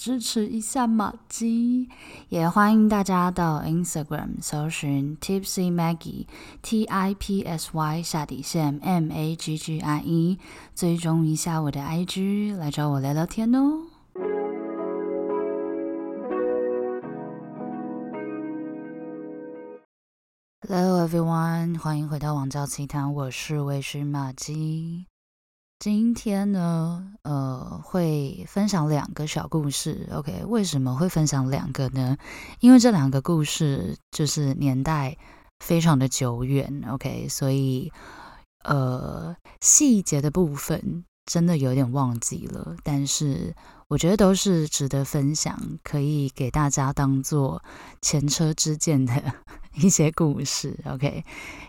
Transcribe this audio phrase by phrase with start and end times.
[0.00, 1.86] 支持一下玛姬，
[2.30, 6.26] 也欢迎大家到 Instagram 搜寻 Tipsy Maggie
[6.62, 10.38] T I P S Y 下底线 M A G G I E，
[10.74, 13.82] 追踪一下我的 IG，来找我聊聊天哦。
[20.66, 25.04] Hello everyone，欢迎回到网教奇谈，我是微醺玛姬。
[25.80, 30.06] 今天呢，呃，会分享两个小故事。
[30.12, 32.18] OK，为什么会分享两个呢？
[32.60, 35.16] 因为这两个故事就是年代
[35.60, 36.84] 非常的久远。
[36.90, 37.90] OK，所以
[38.62, 43.54] 呃，细节的部分真的有点忘记了，但是
[43.88, 47.64] 我觉得都是值得分享，可以给大家当做
[48.02, 49.14] 前车之鉴的
[49.76, 50.78] 一些故事。
[50.86, 51.24] OK。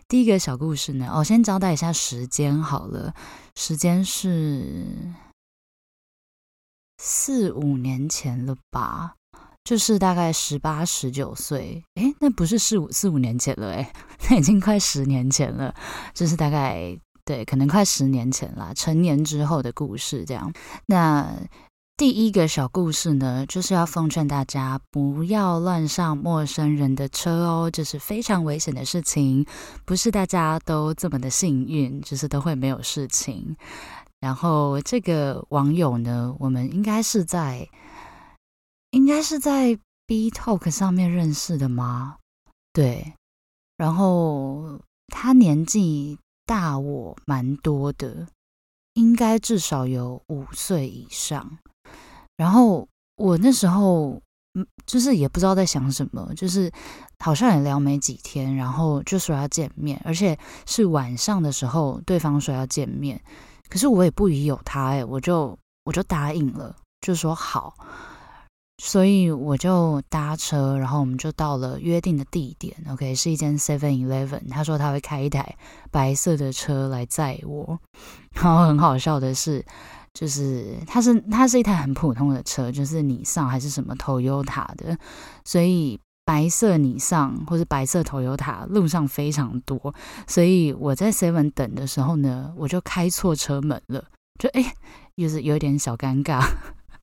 [0.07, 3.13] 第一个小故事呢，我、哦、先交代一下时间好了，
[3.55, 4.85] 时间是
[6.97, 9.15] 四五年前了吧，
[9.63, 13.93] 就是大概十八十九岁，诶，那不是四五四五年前了，诶，
[14.29, 15.73] 那已经快十年前了，
[16.13, 20.51] 就是大概对，可能快十年前了，成年之后的故事这样，
[20.87, 21.33] 那。
[22.01, 29.45] 第一个小故事呢，就是要奉劝大家不要乱上陌生人的车哦，这是非常危险的事情，
[29.85, 33.55] 不是大家都这么的幸运，就是都会没有事情。
[34.19, 37.69] 然后这个网友呢，我们应该是在
[38.89, 39.77] 应该是在
[40.07, 42.17] B Talk 上面认识的吗？
[42.73, 43.13] 对，
[43.77, 48.25] 然后他年纪大我蛮多的，
[48.95, 51.59] 应该至少有五岁以上。
[52.41, 54.19] 然后我那时候，
[54.55, 56.71] 嗯，就是也不知道在想什么，就是
[57.19, 63.21] 好像也聊没几天，然后就说要见面，而且是晚上的时候，对方说要见面，
[63.69, 67.75] 可是我也不疑有他，哎，我就我就答应了，就说好，
[68.79, 75.55] 所以我就搭车，然后我们就到了约定的地点，OK，是一间 Seven Eleven，他说他会开一台
[75.91, 77.79] 白色的车来载我，
[78.33, 79.63] 然后很好笑的是。
[80.13, 84.97] 就是它是它是一台很普通的车，就是尼桑还是什么 Toyota 的，
[85.45, 89.93] 所以白色尼桑或者白色 Toyota 路上非常多，
[90.27, 94.03] 所以我在 Seven 等的时候呢，我就开错车门了，
[94.37, 94.73] 就哎，
[95.15, 96.41] 就是有点小尴尬。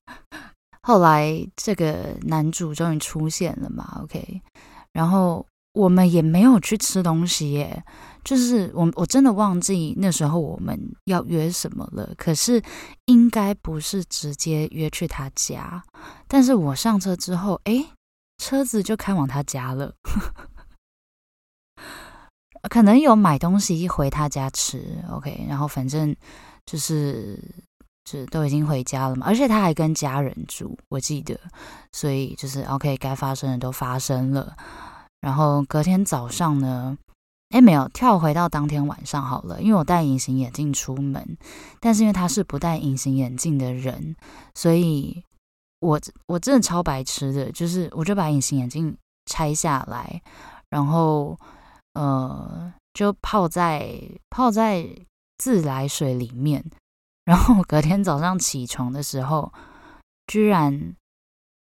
[0.81, 4.41] 后来这个男主终于出现了嘛，OK，
[4.93, 5.45] 然后。
[5.73, 7.83] 我们也没有去吃东西耶，
[8.23, 12.11] 就是我我真的忘记那时候我们要约什么了。
[12.17, 12.61] 可是
[13.05, 15.83] 应该不是直接约去他家，
[16.27, 17.85] 但是我上车之后，诶，
[18.37, 19.93] 车子就开往他家了。
[22.69, 26.13] 可能有买东西回他家吃，OK，然后反正
[26.65, 27.39] 就是
[28.03, 31.39] 就都已经回家了嘛，而且他还跟家人住，我记得，
[31.93, 34.57] 所以就是 OK，该发生的都发生了。
[35.21, 36.97] 然后隔天早上呢，
[37.49, 41.37] 哎，没有跳回到当天晚上好了，因为我戴隐形眼镜出门，
[41.79, 44.15] 但是因为他是不戴隐形眼镜的人，
[44.55, 45.23] 所以
[45.81, 50.21] 我我真的超白痴的，就是我就把隐形眼镜拆下来，
[50.69, 51.37] 然后
[51.95, 54.87] 呃就泡在泡在
[55.37, 56.63] 自来水里面，
[57.25, 59.51] 然后隔天早上起床的时候，
[60.27, 60.95] 居然。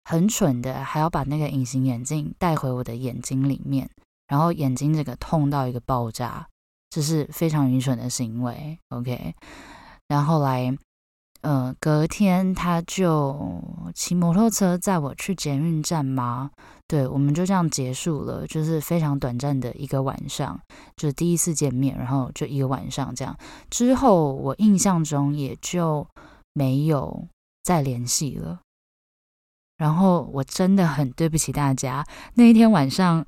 [0.06, 3.90] 很蠢的，还要把那个隐形眼镜带回我的眼睛里面，
[4.28, 6.48] 然后眼睛这个痛到一个爆炸，
[6.92, 8.78] 这是非常愚蠢的行为。
[8.90, 9.34] OK，
[10.08, 10.78] 然后来，
[11.42, 13.60] 呃，隔天他就
[13.96, 16.52] 骑摩托车载我去捷运站吗？
[16.88, 20.60] 对，我们就这样结束了，就是非常短暂的一个晚上，
[20.96, 23.36] 就第一次见面，然后就一个晚上这样。
[23.72, 26.08] 之后我印象中也就
[26.54, 27.28] 没有
[27.64, 28.60] 再联系了。
[29.78, 32.06] 然后我真的很对不起大家，
[32.36, 33.26] 那一天晚上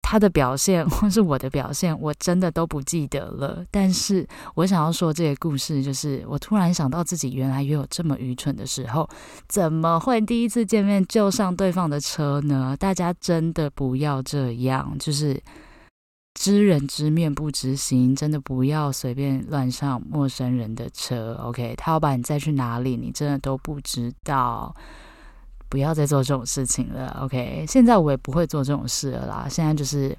[0.00, 3.64] 他的表现或是我的表现，我真的都不记得了。
[3.70, 4.26] 但是
[4.56, 9.08] 我想要说这个故事，就是我突然想到自己原来也有这么愚蠢的时候，
[9.48, 12.76] 怎么会第一次见面就上对方的车呢？
[12.78, 15.40] 大家真的不要这样，就是
[16.34, 21.38] 知人知面不知心，真的不要随便乱上陌生人的车。
[21.42, 24.74] OK，他要把你载去哪里，你真的都不知道。
[25.72, 27.64] 不要再做这种事情了，OK？
[27.66, 29.48] 现在我也不会做这种事了啦。
[29.48, 30.14] 现在就是，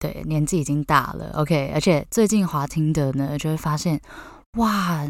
[0.00, 1.70] 对，年纪已经大了，OK？
[1.72, 4.00] 而且最近滑听的呢，就会发现，
[4.58, 5.08] 哇，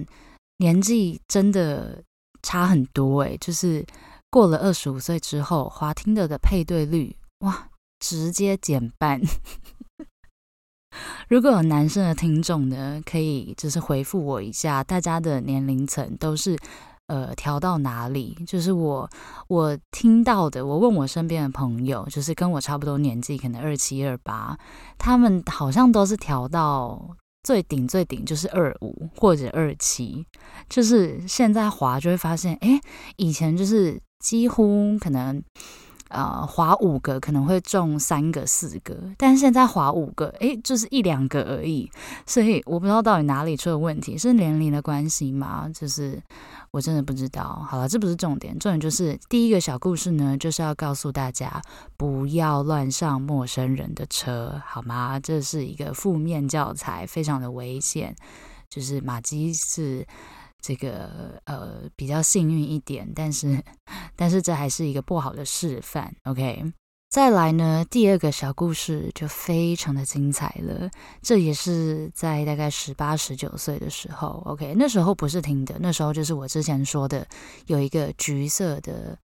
[0.58, 2.04] 年纪真的
[2.42, 3.82] 差很多诶，就是
[4.28, 9.18] 过了二十五岁之后，滑听的的配对率哇，直接减半。
[11.28, 16.54] 如果有男生的听众呢，可以就是回复我一下，大家的年龄层都是
[17.08, 18.34] 呃调到哪里？
[18.46, 19.10] 就是我
[19.48, 24.56] 我听到的，我问我身边的朋友，就是跟我差不多年纪，可能二七二八，
[24.96, 27.16] 他们好像都是调到。
[27.44, 30.26] 最顶最顶就是二五或者二七，
[30.68, 32.78] 就是现在滑就会发现，哎，
[33.16, 35.42] 以前就是几乎可能。
[36.08, 41.90] 呃，滑五个可能会中三个、四个，但现在滑五个，诶，就是一两个而已。
[42.24, 45.68] 所以我不知道到底哪里出了问题，是年龄的关系吗？
[45.74, 46.18] 就是
[46.70, 47.66] 我真的不知道。
[47.68, 51.60] 好了，这不是重点，重点就是第一个小故事呢，就是要告诉大家
[51.96, 55.20] 不要乱上陌生人的车，好吗？
[55.20, 58.16] 这是一个负面教材，非常的危险。
[58.70, 60.06] 就是马基是。
[60.62, 63.62] 这个呃比较幸运一点，但是
[64.16, 66.14] 但是这还是一个不好的示范。
[66.24, 66.72] OK，
[67.08, 70.90] 再来呢，第二个小故事就非常的精彩了。
[71.22, 77.26] 这也是在大概十八十九岁的时候，OK，那时候不是听的，那时候就是我之前说的
[77.66, 79.16] 有一个橘色的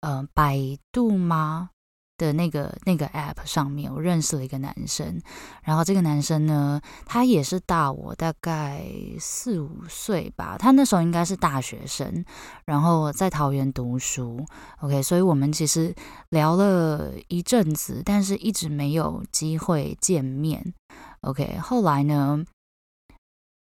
[0.00, 0.58] 呃百
[0.92, 1.70] 度吗？
[2.18, 5.20] 的那个那个 app 上面，我认识了一个男生，
[5.62, 8.84] 然后这个男生呢，他也是大我大概
[9.20, 12.24] 四五岁吧，他那时候应该是大学生，
[12.64, 14.44] 然后在桃园读书
[14.80, 15.94] ，OK，所以我们其实
[16.30, 20.72] 聊了一阵子，但是一直没有机会见面
[21.20, 22.44] ，OK，后来呢，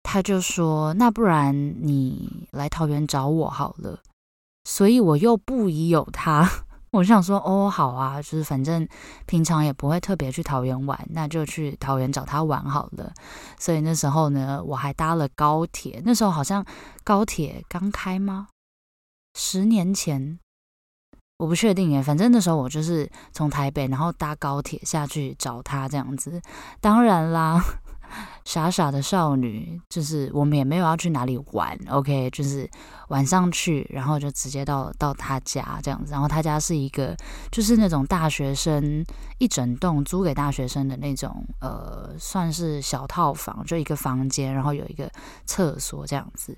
[0.03, 4.01] 他就说，那不然你来桃园找我好了，
[4.65, 6.49] 所以我又不疑有他。
[6.95, 8.87] 我想说，哦，好啊，就是反正
[9.27, 13.13] 平常也不会特别去桃园玩，那就去桃园找他玩好了。
[13.59, 16.01] 所以那时候呢，我还搭了高铁。
[16.05, 16.65] 那时候好像
[17.03, 18.47] 高铁刚开吗？
[19.37, 20.39] 十年前，
[21.39, 22.01] 我不确定耶。
[22.01, 26.41] 反正那时候我就是从台北，然后搭高铁下去找他这样子。
[26.81, 27.61] 当然啦。
[28.45, 32.69] 傻傻的少女，就是我们也没有要去哪里玩，OK，就是
[33.09, 36.13] 晚上去，然后就直接到到他家这样子。
[36.13, 37.17] 然后他家是一个，
[37.51, 39.05] 就是那种大学生
[39.39, 45.11] 一整栋租给大学生的那种，呃，算是小套房，就一个房间，然后有一个
[45.47, 46.57] 厕所这样子。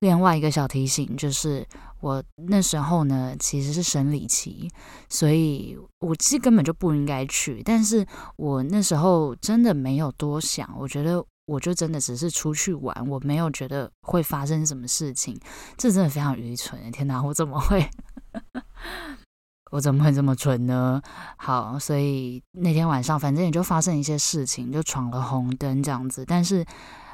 [0.00, 1.66] 另外一个小提醒就是，
[2.00, 4.70] 我那时候呢其实是生理期，
[5.08, 7.62] 所以我其实根本就不应该去。
[7.64, 8.06] 但是
[8.36, 15.36] 我那时候真的没有多想，我觉得我就真的只是出去玩，我没有觉得会发生什么事情。
[15.76, 16.78] 这真的非常愚蠢！
[16.92, 17.90] 天哪，我怎么会，
[19.72, 21.02] 我怎么会这么蠢呢？
[21.38, 26.24] 好，所以那天晚上反正也就发生一些事情，就闯了红灯这样子。
[26.24, 26.64] 但是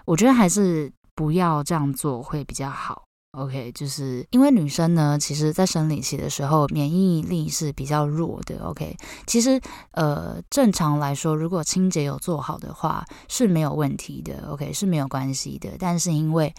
[0.04, 0.92] 我觉得还是。
[1.16, 3.04] 不要这样做会比较好
[3.34, 3.72] ，OK？
[3.72, 8.96] 就是因为女生呢，其实在生理期的时候免疫力是比较弱的，OK？
[9.26, 9.60] 其实
[9.92, 14.72] 呃，正常来说，如果清洁有做好的话是没有问题的，OK？
[14.72, 15.70] 是没有关系的。
[15.78, 16.54] 但是因为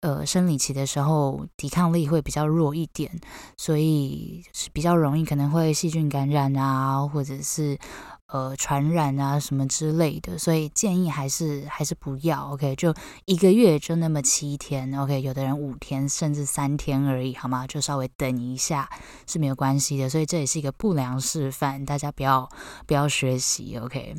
[0.00, 3.10] 呃生理期的时候抵抗力会比较弱一点，
[3.56, 7.78] 所以是比较容易可能会细菌感染啊，或者是。
[8.32, 12.76] 呃，传染啊什么之类的，所以建议还是还是不要，OK？
[12.76, 12.94] 就
[13.24, 15.20] 一个月就那么七天，OK？
[15.20, 17.66] 有的人五天甚至三天而已，好吗？
[17.66, 18.88] 就稍微等一下
[19.26, 22.48] 是没有关系的，所以这也是一个不良示范，大家不要
[22.86, 24.14] 不要学习，OK？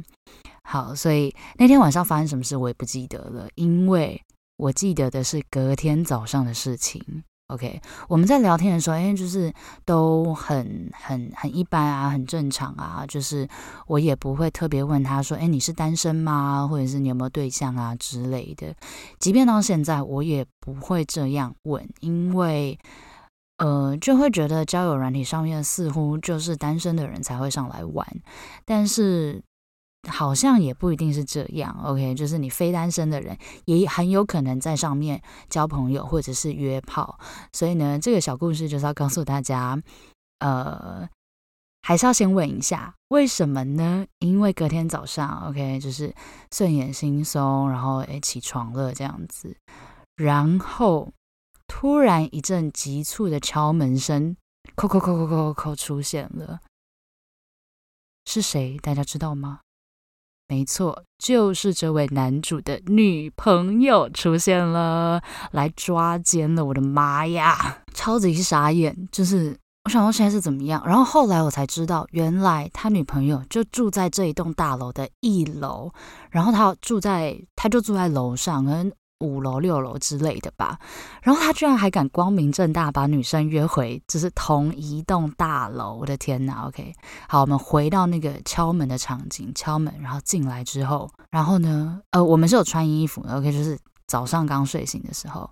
[0.63, 4.21] 好，所以那天晚上发生什么事我也不记得了，因为
[4.57, 7.23] 我记得的是隔天早上的事情。
[7.51, 9.53] OK，我们在聊天的时候，哎，就是
[9.83, 13.45] 都很很很一般啊，很正常啊，就是
[13.87, 16.65] 我也不会特别问他说，哎，你是单身吗？
[16.65, 18.73] 或者是你有没有对象啊之类的。
[19.19, 22.79] 即便到现在，我也不会这样问，因为
[23.57, 28.07] 呃，就会觉得交友软体上面似乎就是单身的人才会上来玩，
[28.63, 29.43] 但是。
[30.09, 37.19] 好像也不一定是这样，OK，就是你非单身的人也很有可能在上面交朋友或者是约炮，
[37.53, 39.79] 所以呢，这个小故事就是要告诉大家，
[40.39, 41.07] 呃，
[41.83, 44.07] 还是要先问一下为什么呢？
[44.19, 46.13] 因为隔天早上，OK，就是
[46.51, 49.55] 睡眼惺忪，然后诶起床了这样子，
[50.15, 51.11] 然后
[51.67, 54.35] 突然一阵急促的敲门声，
[54.75, 56.59] 叩叩叩叩叩叩出现了，
[58.25, 58.79] 是谁？
[58.79, 59.59] 大家知道吗？
[60.51, 66.65] 没错，就是这位男主的女朋友出现了，来抓奸了！
[66.65, 69.07] 我的妈呀，超级傻眼！
[69.13, 70.83] 就是我想到现在是怎么样？
[70.85, 75.89] 然后后来我才知道，原来他女朋友就住在这一栋大楼的一楼，
[76.31, 78.91] 然后他住在，他就住在楼上，可能
[79.21, 80.77] 五楼六楼之类的吧。
[81.21, 85.95] 然后他居然还敢光明正大把女生约回，就是同一栋大楼。
[85.95, 86.93] 我的天哪！OK，
[87.29, 95.49] 好，我们回到那个敲门的场景，敲门，然后进来之后，然后呢，呃，我们是有穿衣服的，OK，就是早上刚睡醒的时候。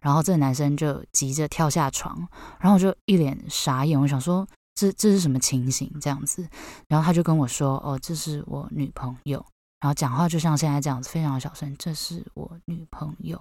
[0.00, 2.16] 然后这个男生就急着跳下床，
[2.60, 4.46] 然后我就一脸傻眼，我想说
[4.76, 6.48] 这这是什么情形这样子？
[6.86, 9.44] 然后他就跟我说：“哦，这是我女朋友。”
[9.80, 13.40] 然后讲话就像现在这样子，非常小声：“这是我女朋友。”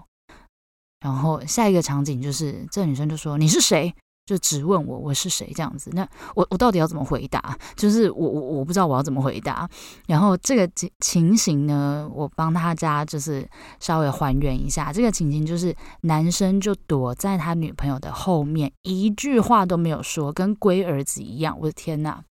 [1.00, 3.94] 然后下一个场景就是这女生就说：“你是谁？”
[4.28, 7.58] 就只问我我是谁这样子，那我我到底要怎么回答？
[7.78, 9.70] 就是我我我不知道我要怎么回答。
[10.06, 13.48] 然后这个情情形呢，我帮大家就是
[13.80, 14.92] 稍微还原一下。
[14.92, 21.58] 这个情形就是男生就躲在他女朋友的后面，一句话都没有说，跟龟儿子一样。
[21.62, 22.22] 我的天呐！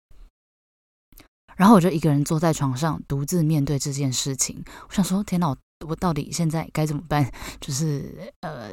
[1.57, 4.63] 然后我就一个人坐在床上，独自面对这件事情。
[4.87, 5.57] 我想说，天呐，我
[5.89, 7.29] 我到底现在该怎么办？
[7.59, 8.71] 就是呃。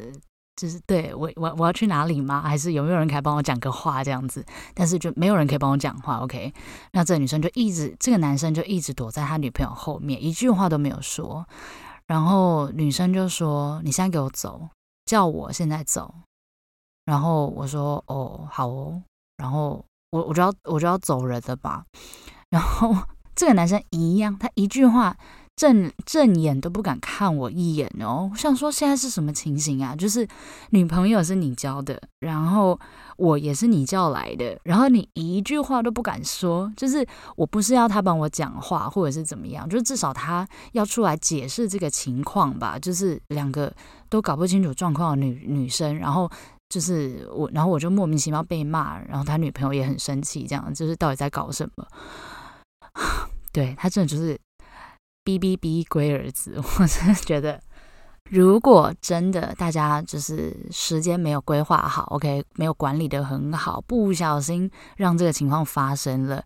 [0.56, 2.40] 就是对我我我要去哪里吗？
[2.40, 4.46] 还是有没有人可以帮我讲个话这样子？
[4.72, 6.18] 但是就没有人可以帮我讲话。
[6.18, 6.54] OK，
[6.92, 11.44] 那这个女生就一直，这个男生就一直躲在他女朋友后面，一句话都没有说。
[12.06, 14.68] 然后女生就说：“你现在给我走，
[15.06, 16.14] 叫我现在走。”
[17.04, 19.02] 然后我说：“哦，好哦。”
[19.36, 21.84] 然后我我就要我就要走人了吧。
[22.54, 22.96] 然后
[23.34, 25.16] 这个男生一样，他一句话。
[25.56, 28.28] 正正眼都不敢看我一眼哦！
[28.32, 29.94] 我想说，现在是什么情形啊？
[29.94, 30.26] 就是
[30.70, 32.76] 女朋友是你交的，然后
[33.18, 36.72] 我也是你叫来的，然后你一句话都不敢说。
[36.76, 37.06] 就是
[37.36, 42.76] 我不是要他帮我讲话，或者是怎么样，就至少他要出来解释这个情况吧。
[42.76, 43.72] 就是两个
[44.08, 46.28] 都搞不清楚状况的女女生，然后
[46.68, 51.86] 就是我，然后我就莫名其妙被骂，然后他女朋友也很生气，这样就是到底在搞什么？
[53.52, 54.38] 对，他真的就是。
[55.26, 56.52] 哔哔哔，龟儿子！
[56.60, 57.58] 我真的觉得，
[58.28, 66.44] 如果真的大家就是时间没有规划好，OK，没有管理得很好，不小心让这个情况发生了，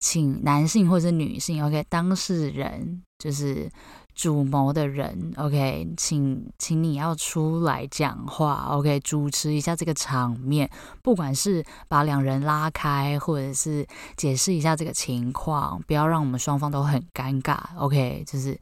[0.00, 3.70] 请男性或者女性，OK，当事人就是。
[4.16, 10.68] 主谋的人，OK，请请你要出来讲话，OK，主持一下这个场面，
[11.02, 18.58] 不管是把两人拉开，或者是解释一下这个情况，不要让我们双方都很尴尬，OK，就是。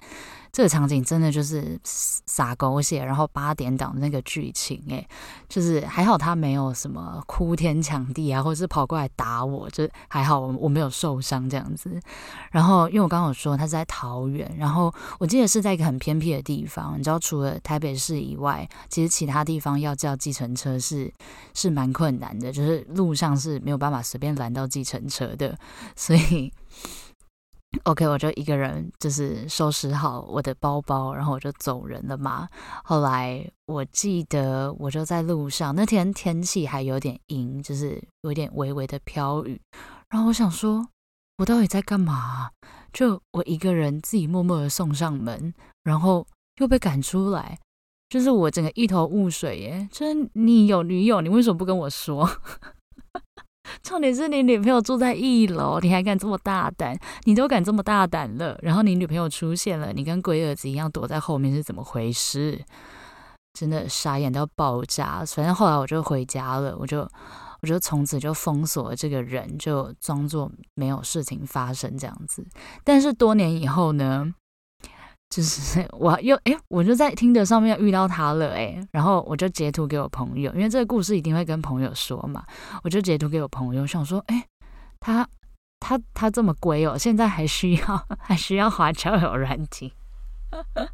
[0.55, 5.05] 这个场景真的就是撒狗血，然后八点档那个剧情，哎，
[5.49, 12.01] 就是还好他没有什么哭天抢地啊，或者是跑过来打我，就还好我我没有受伤这样子。
[12.53, 21.13] 然后因为我刚刚有说他是在桃园，然后我记得是在一个很偏僻的地方，你知道除了台北市以外，其实其他地方要叫计程车是
[21.53, 25.59] 是蛮困难的，就是路上是没有办法随便拦到计程车的，
[25.97, 26.53] 所以。
[27.83, 32.49] OK，我就一个人，就是收拾好我的包包，然后我就走人了嘛。
[32.85, 39.61] 后来我记得我就在路上，那天天气还有点阴，就是有点微微的飘雨。
[40.09, 40.87] 然后我想说，
[41.39, 42.51] 我到底在干嘛？
[42.93, 45.53] 就我一个人自己默默的送上门，
[45.83, 46.27] 然后
[46.61, 47.59] 又被赶出来，
[48.09, 49.89] 就是我整个一头雾水耶。
[49.91, 52.29] 就是你有女友，你为什么不跟我说？
[53.83, 56.99] 重点是你女朋友住在一楼，你还敢这么大胆？
[57.25, 62.63] 你都敢这么大胆了，然后你女朋友出现了，你跟龟儿子一样躲在后面是怎么回事？
[63.53, 65.25] 真的傻眼到爆炸。
[65.27, 67.09] 反正后来我就回家了，我就
[67.63, 72.47] 我就从此就封锁了这个人，就装作没有事情发生这样子。
[72.83, 74.35] 但是多年以后呢？
[75.35, 82.45] 就是 我又哎，我就在听的上面遇到他了哎，然后我就截图给我朋友，因为这个故事一定会跟朋友说嘛，
[82.85, 84.47] 我就截图给我朋友，想说哎，
[85.01, 85.27] 他
[85.81, 89.93] 他他这么龟哦，现在还需要 还需要滑交友软体？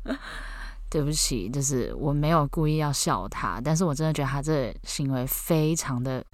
[0.89, 6.25] 对不起，就是我没有故意要笑他，但是我真的觉得他这行为非常的。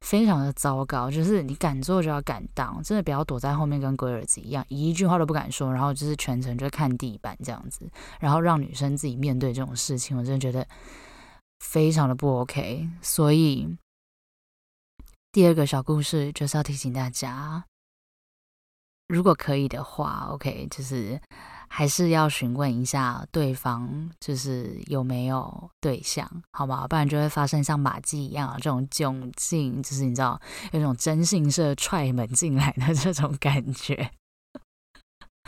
[0.00, 7.90] 非常的糟糕，就是你敢做就要敢当，真的不要躲在后面跟龟儿子一样，一句话都不敢说，然后就是全程就看地板这样子，
[8.20, 10.66] 然后让女生自己面对这种事情，我真的觉得
[11.60, 12.88] 非常的不 OK。
[13.02, 13.76] 所以
[15.32, 17.64] 第二个小故事就是要提醒大家，
[19.08, 21.20] 如果可以的话，OK，就是。
[21.68, 26.86] 还是要询问一下对方，就是有没有对象，好吗？
[26.88, 30.40] 不然就会发生像马季一样这种窘境，就是你知道
[30.72, 34.10] 有种征信社踹门进来的这种感觉。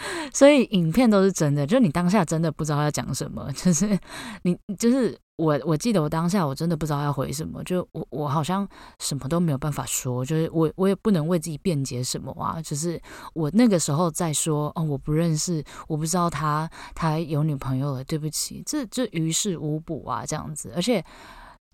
[0.33, 3.99] 所以影片都是真的，就你当下真的不知道要讲什么，就是
[4.43, 8.69] 你就是我，我记得我当下我真的不知道要回什么，就我我好像
[8.99, 13.01] 什么都没有办法说，就是我我也不能为自己辩解什么啊，就是
[13.33, 21.05] 我那个时候在说哦，我不认识，我不知道他他有女朋友了，对不起，这这于事无补啊，这样子，而且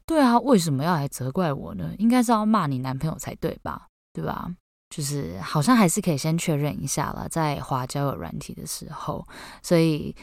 [0.07, 1.91] 对啊，为什么要来责怪我呢？
[1.99, 3.89] 应该是要骂你男朋友才对吧？
[4.13, 4.49] 对吧？
[4.89, 9.27] 就是好像还是可以先确认一下了，在滑交友软体的时候。
[9.61, 10.15] 所以，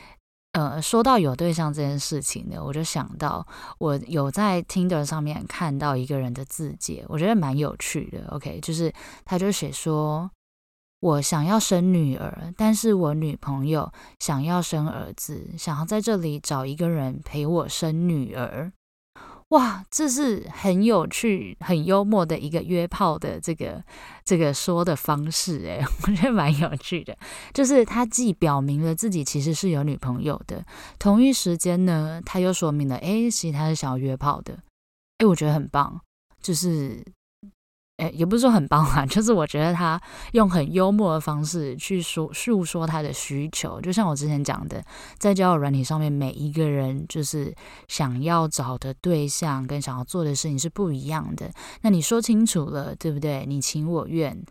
[0.54, 3.46] 呃，说到有对象这件事情呢，我就想到
[3.80, 8.28] 我有在 Tinder 上面看到一个人的字节，我觉得蛮有趣的。
[8.30, 8.94] OK，就是
[9.26, 10.30] 他就写说，
[11.00, 18.72] 我想要生女儿，但是我女朋友想要生儿子，想要在这里找一个人陪我生女儿。
[19.54, 23.84] 哇，这是很有趣、很幽默的一个约炮的这个
[24.26, 27.16] 这个说的方式，诶， 我觉得蛮有趣的。
[27.54, 30.66] 就是他既表明了自己其实是有女朋友的，
[30.98, 34.58] 同一时间呢，他又说明了，诶，其实他是想要约炮的，
[35.20, 36.02] 诶，我觉得很棒，
[36.42, 37.06] 就是。
[38.12, 40.02] 也不是说很棒啊， 就是我觉得他
[40.34, 44.84] 用很幽默的方式去说诉说他的需求，就像我之前讲的，
[45.18, 47.54] 在交友软体上面，每一个人就是
[47.88, 51.52] 想要找的对象跟想要做的事情是不一样的。
[51.82, 53.46] 那你说清楚了，对不对？
[53.46, 54.44] 你情我愿，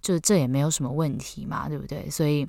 [0.00, 2.10] 就这也没有什么问题嘛，对不对？
[2.10, 2.46] 所以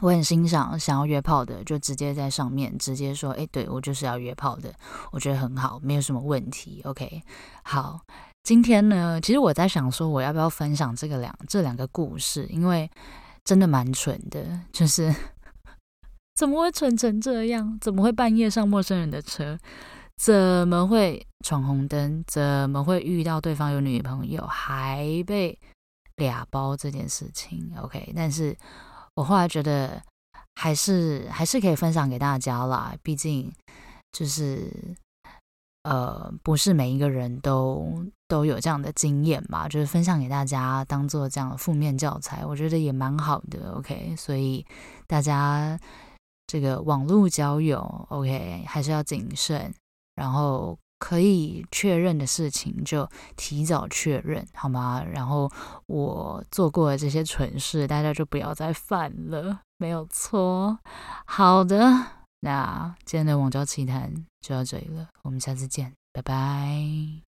[0.00, 4.72] 我很欣赏想要约炮的，就直接在上面直接说，哎，对，我就是要约炮的，
[5.10, 6.80] 我觉得很好，没有什么问题。
[6.84, 7.22] OK，
[7.64, 8.00] 好。
[8.42, 12.46] 今天呢，其实我在想说，我要不要分享这个两这两个故事？
[12.46, 12.90] 因为
[13.44, 15.14] 真的蛮蠢的，就是
[16.34, 17.78] 怎么会蠢成这样？
[17.80, 19.58] 怎么会半夜上陌生人的车？
[20.16, 22.24] 怎么会闯红灯？
[22.26, 25.58] 怎么会遇到对方有女朋友还被
[26.16, 28.56] 俩包这件事情？OK，但是
[29.14, 30.02] 我后来觉得
[30.54, 33.52] 还是还是可以分享给大家啦，毕竟
[34.10, 34.72] 就是。
[35.88, 43.72] 呃，不是每一个人都都有这样的经验嘛，就是分享给大家当做这样的负面教材，我觉得也蛮好的。
[43.72, 44.66] OK，所以
[45.06, 45.78] 大家
[46.46, 47.80] 这个网络交友
[48.10, 49.72] ，OK，还是要谨慎，
[50.14, 55.02] 然后可以确认的事情就提早确认，好吗？
[55.10, 55.50] 然后
[55.86, 60.78] 我做过的这些蠢事，大家就不要再犯了，没有错。
[61.24, 62.17] 好的。
[62.40, 67.27] 那今天的网交奇谈就到这里了，我们下次见，拜拜。